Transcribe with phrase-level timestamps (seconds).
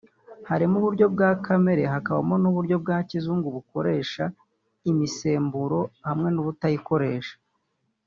[0.49, 4.23] harimo uburyo bwa kamere hakaba n'uburyo bwa kizungu bukoresha
[4.91, 7.35] imisemburo hamwe n'ubutayikoresha